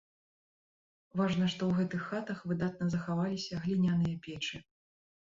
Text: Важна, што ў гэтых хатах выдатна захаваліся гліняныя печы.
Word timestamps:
Важна, 1.19 1.49
што 1.53 1.61
ў 1.67 1.71
гэтых 1.79 2.07
хатах 2.13 2.39
выдатна 2.51 2.87
захаваліся 2.93 3.59
гліняныя 3.65 4.15
печы. 4.29 4.57